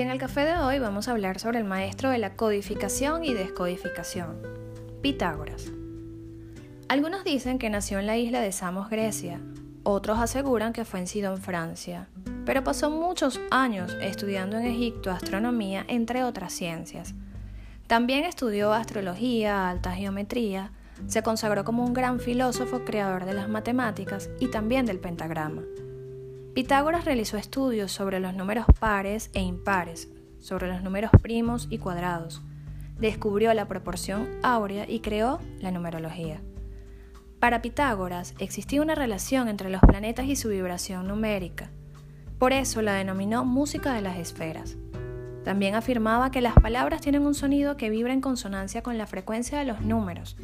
[0.00, 4.36] el café de hoy vamos a hablar sobre el maestro de la codificación y descodificación,
[5.00, 5.72] Pitágoras.
[6.88, 9.40] Algunos dicen que nació en la isla de Samos, Grecia,
[9.84, 12.08] otros aseguran que fue en Sidón, Francia,
[12.44, 17.14] pero pasó muchos años estudiando en Egipto astronomía, entre otras ciencias.
[17.86, 20.72] También estudió astrología, alta geometría,
[21.06, 25.62] se consagró como un gran filósofo creador de las matemáticas y también del pentagrama.
[26.56, 30.08] Pitágoras realizó estudios sobre los números pares e impares,
[30.40, 32.40] sobre los números primos y cuadrados.
[32.98, 36.40] Descubrió la proporción áurea y creó la numerología.
[37.40, 41.70] Para Pitágoras existía una relación entre los planetas y su vibración numérica.
[42.38, 44.78] Por eso la denominó música de las esferas.
[45.44, 49.58] También afirmaba que las palabras tienen un sonido que vibra en consonancia con la frecuencia
[49.58, 50.38] de los números,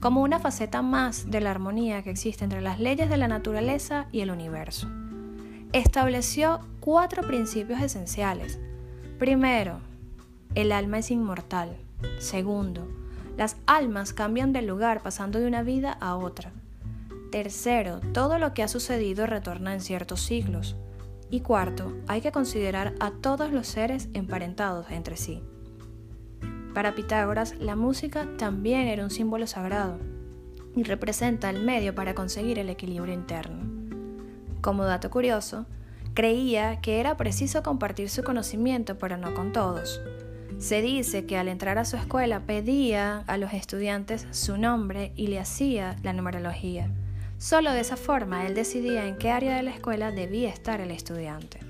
[0.00, 4.06] como una faceta más de la armonía que existe entre las leyes de la naturaleza
[4.10, 4.88] y el universo
[5.72, 8.58] estableció cuatro principios esenciales.
[9.18, 9.80] Primero,
[10.54, 11.76] el alma es inmortal.
[12.18, 12.88] Segundo,
[13.36, 16.52] las almas cambian de lugar pasando de una vida a otra.
[17.30, 20.76] Tercero, todo lo que ha sucedido retorna en ciertos siglos.
[21.30, 25.40] Y cuarto, hay que considerar a todos los seres emparentados entre sí.
[26.74, 29.98] Para Pitágoras, la música también era un símbolo sagrado
[30.74, 33.79] y representa el medio para conseguir el equilibrio interno.
[34.60, 35.66] Como dato curioso,
[36.14, 40.00] creía que era preciso compartir su conocimiento, pero no con todos.
[40.58, 45.28] Se dice que al entrar a su escuela pedía a los estudiantes su nombre y
[45.28, 46.90] le hacía la numerología.
[47.38, 50.90] Solo de esa forma él decidía en qué área de la escuela debía estar el
[50.90, 51.60] estudiante.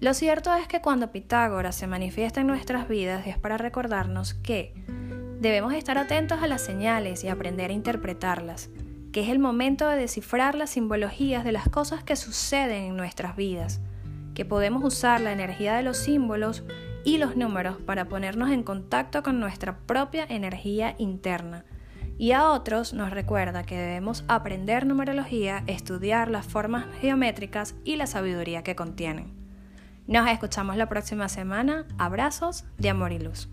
[0.00, 4.74] Lo cierto es que cuando Pitágoras se manifiesta en nuestras vidas es para recordarnos que
[5.40, 8.70] debemos estar atentos a las señales y aprender a interpretarlas,
[9.18, 13.34] que es el momento de descifrar las simbologías de las cosas que suceden en nuestras
[13.34, 13.80] vidas,
[14.32, 16.62] que podemos usar la energía de los símbolos
[17.04, 21.64] y los números para ponernos en contacto con nuestra propia energía interna.
[22.16, 28.06] Y a otros nos recuerda que debemos aprender numerología, estudiar las formas geométricas y la
[28.06, 29.32] sabiduría que contienen.
[30.06, 31.86] Nos escuchamos la próxima semana.
[31.98, 33.48] Abrazos de amor y luz.